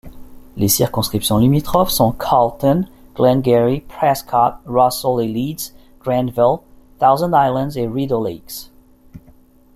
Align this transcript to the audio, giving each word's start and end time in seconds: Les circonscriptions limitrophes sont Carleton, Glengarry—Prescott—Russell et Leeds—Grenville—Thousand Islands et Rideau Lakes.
Les 0.57 0.67
circonscriptions 0.67 1.37
limitrophes 1.37 1.91
sont 1.93 2.11
Carleton, 2.13 2.85
Glengarry—Prescott—Russell 3.13 5.21
et 5.21 5.27
Leeds—Grenville—Thousand 5.27 7.33
Islands 7.35 7.77
et 7.77 7.85
Rideau 7.87 8.23
Lakes. 8.25 8.71